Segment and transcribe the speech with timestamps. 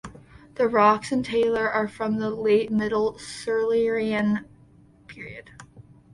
[0.55, 4.45] The rocks in Taylor are from the late middle Silurian
[5.05, 5.51] period.